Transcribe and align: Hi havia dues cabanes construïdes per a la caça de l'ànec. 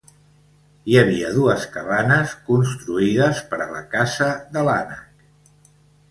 Hi 0.91 0.95
havia 0.99 1.27
dues 1.33 1.65
cabanes 1.75 2.33
construïdes 2.47 3.41
per 3.51 3.59
a 3.65 3.67
la 3.73 3.83
caça 3.91 4.31
de 4.57 4.65
l'ànec. 4.69 5.29